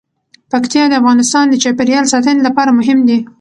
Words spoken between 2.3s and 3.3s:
لپاره مهم دي.